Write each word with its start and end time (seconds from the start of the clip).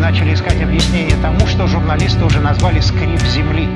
начали 0.00 0.34
искать 0.34 0.60
объяснение 0.60 1.16
тому, 1.22 1.46
что 1.46 1.68
журналисты 1.68 2.24
уже 2.24 2.40
назвали 2.40 2.80
«скрип 2.80 3.20
земли». 3.22 3.68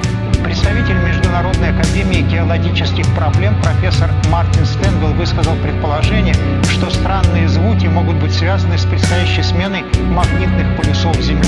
Представитель 0.43 0.97
Международной 0.97 1.71
академии 1.71 2.23
геологических 2.23 3.07
проблем 3.15 3.55
профессор 3.63 4.11
Мартин 4.33 4.65
Стенвелл 4.67 5.13
высказал 5.13 5.55
предположение, 5.63 6.35
что 6.65 6.91
странные 6.91 7.49
звуки 7.49 7.87
могут 7.87 8.17
быть 8.17 8.33
связаны 8.33 8.79
с 8.79 8.85
предстоящей 8.85 9.43
сменой 9.45 9.85
магнитных 10.09 10.77
полюсов 10.77 11.17
Земли. 11.21 11.40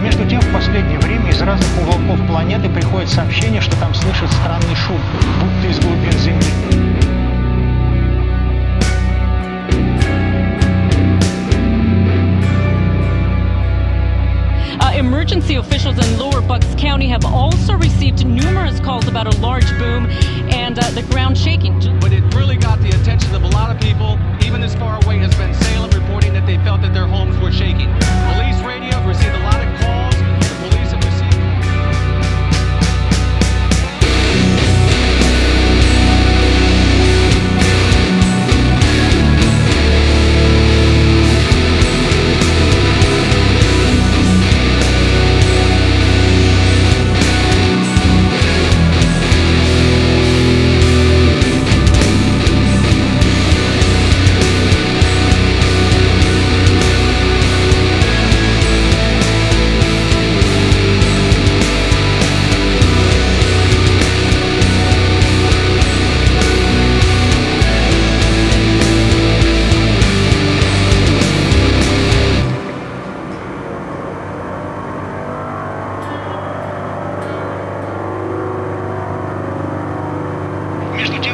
Между 0.00 0.24
тем, 0.28 0.40
в 0.40 0.52
последнее 0.52 0.98
время 1.00 1.30
из 1.30 1.40
разных 1.42 1.68
уголков 1.82 2.24
планеты 2.26 2.68
приходят 2.68 3.08
сообщения, 3.08 3.60
что 3.60 3.76
там 3.78 3.92
слышат 3.94 4.30
странный 4.30 4.74
шум, 4.74 5.00
будто 5.40 5.68
из 5.68 5.78
глубин 5.80 6.12
Земли. 6.12 6.46
Uh, 14.80 14.92
emergency 14.94 15.56
officials 15.56 15.98
in 15.98 16.18
Lower 16.18 16.40
Bucks 16.40 16.72
County 16.76 17.08
have 17.08 17.24
also 17.24 17.74
received 17.74 18.24
numerous 18.24 18.78
calls 18.78 19.08
about 19.08 19.26
a 19.26 19.36
large 19.40 19.68
boom 19.78 20.06
and 20.50 20.78
uh, 20.78 20.90
the 20.90 21.02
ground 21.10 21.36
shaking. 21.36 21.74
But 22.00 22.12
it 22.12 22.22
really 22.34 22.56
got 22.56 22.78
the 22.80 22.90
attention 22.90 23.34
of 23.34 23.42
a 23.42 23.48
lot 23.48 23.74
of 23.74 23.80
people. 23.80 24.17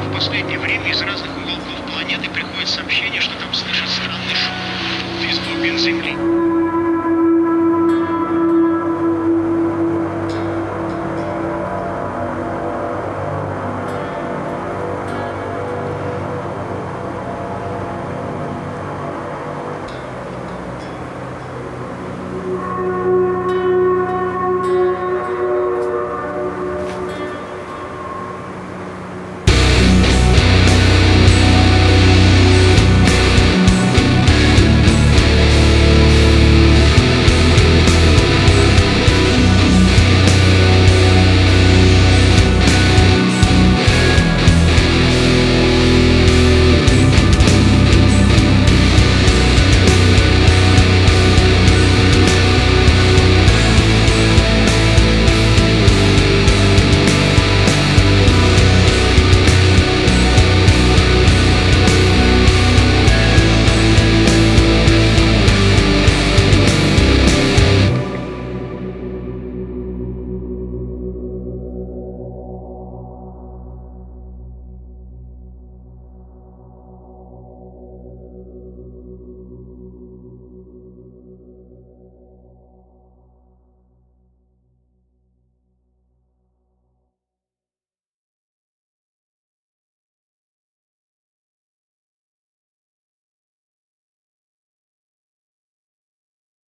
В 0.09 0.13
последнее 0.13 0.59
время 0.59 0.91
из 0.91 1.01
разных 1.01 1.31
уголков 1.37 1.93
планеты 1.93 2.29
приходят 2.31 2.69
сообщения, 2.69 3.21
что 3.21 3.35
там 3.39 3.53
слышат 3.55 3.89
странный 3.89 4.35
шум, 4.35 4.55
будто 5.13 5.31
из 5.31 5.39
глубин 5.39 5.79
Земли. 5.79 6.64